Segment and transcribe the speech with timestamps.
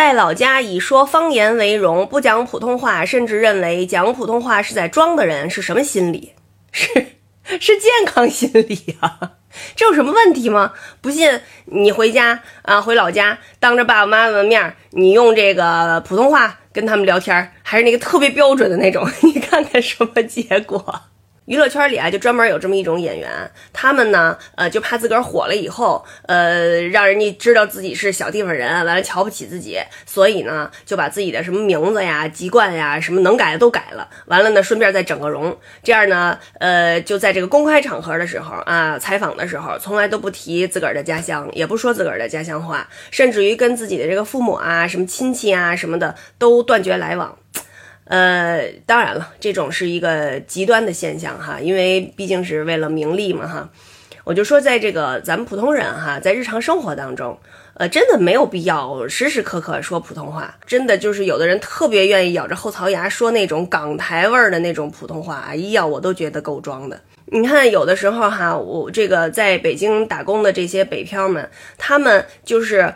[0.00, 6.32] 在老家以说方言为荣，不讲普通话，甚至认为讲普通话是在装的人是什么心理？
[6.72, 6.88] 是
[7.60, 9.32] 是健康心理啊？
[9.76, 10.72] 这有什么问题吗？
[11.02, 21.02] 不信你回家啊，回老家当着爸爸妈妈的面，你用这个普通话跟他们聊天，还是那个特别标准的那种， 你看看什么结果？
[21.50, 23.28] 娱乐圈里啊，就专门有这么一种演员，
[23.72, 29.76] 他们呢，呃，就怕自个儿火了以后，呃，让人家知道自己是小地方人，完了瞧不起自己，
[30.06, 47.36] 所以呢，就把自己的什么名字呀、籍贯呀、什么能改的都改了，完了呢，顺便再整个容，这样呢，呃，就在这个公开场合的时候啊，采访的时候，从来都不提自个儿的家乡，也不说自个儿的家乡话，甚至于跟自己的这个父母啊、什么亲戚啊什么的都断绝来往。
[48.10, 53.70] 呃，当然了，这种是一个极端的现象哈，因为毕竟是为了名利嘛哈。
[54.24, 57.38] 我就说，在这个咱们普通人哈，在日常生活当中，
[57.74, 60.56] 呃，真的没有必要时时刻刻说普通话。
[60.66, 67.00] 真的就是有的人特别愿意咬着后槽牙说那种港台味儿的那种普通话，哎呀，我都觉得够装的。
[67.26, 72.92] 你看，有的时候哈，我这个在北京打工的这些北漂们，他们就是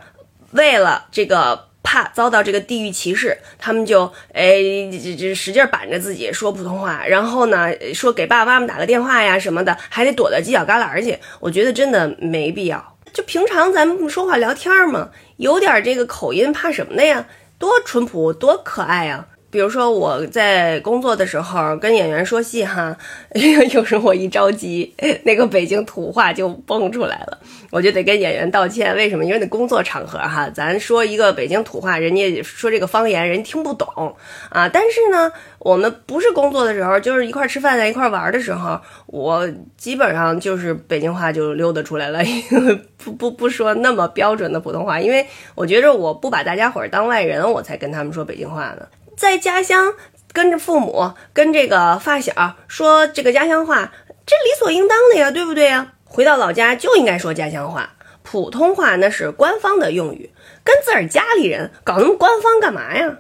[0.51, 1.67] 为了这个。
[1.95, 4.57] 怕遭到这个地域歧视，他们就哎
[4.91, 11.17] 这这使劲板着自己说普通话，然后呢说给爸爸妈妈打个电话呀什么的，还得躲到犄角旮旯去。
[11.39, 12.97] 我觉得真的没必要。
[13.13, 17.27] 就平常咱们不说话聊天儿嘛，有点这个口音怕什么的呀？
[17.61, 19.29] 多淳朴，多可爱呀！
[19.55, 22.97] 比如说我在工作的时候跟演员说戏哈，
[23.73, 27.39] 有时候我一着急， 那个北京土话就蹦出来了，
[27.71, 28.93] 我就得跟演员道歉。
[28.97, 29.25] 为什么？
[29.25, 34.17] 因为那工作场合哈，咱说一个北京土话，人家说这个方言，人听不懂
[34.49, 34.69] 啊。
[34.69, 42.19] 但是呢，我们不是工作的时候，就是一块吃饭在一块玩的时候，我基本上就是北京话就溜达出来了，
[42.99, 48.85] 不不不说那么标准的普通话，因为我觉着我不把大家伙儿当外人，我才跟他们说北京话呢。
[49.17, 49.95] 在家乡
[50.33, 53.93] 跟着父母跟这个发小说这个家乡话，
[54.27, 55.93] 这理所应当的呀，对不对呀？
[56.05, 60.31] 回到老家就应该说家乡话，普通话那是官方的用语，
[60.63, 63.19] 跟自个儿家里人搞那么官方干嘛呀？